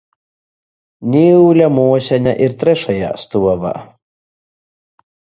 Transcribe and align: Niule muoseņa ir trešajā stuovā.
Niule 1.15 1.67
muoseņa 1.73 2.33
ir 2.45 2.55
trešajā 2.63 3.11
stuovā. 3.25 3.75